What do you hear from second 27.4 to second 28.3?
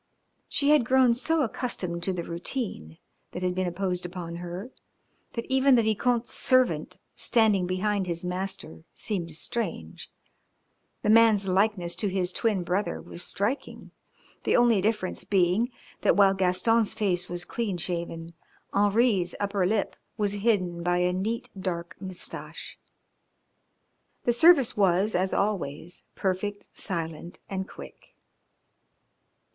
and quick.